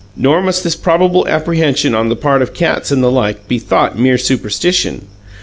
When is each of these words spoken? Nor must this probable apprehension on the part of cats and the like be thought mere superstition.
Nor 0.15 0.41
must 0.41 0.63
this 0.63 0.75
probable 0.75 1.27
apprehension 1.27 1.93
on 1.93 2.09
the 2.09 2.15
part 2.15 2.41
of 2.41 2.55
cats 2.55 2.89
and 2.89 3.03
the 3.03 3.11
like 3.11 3.47
be 3.47 3.59
thought 3.59 3.99
mere 3.99 4.17
superstition. 4.17 5.05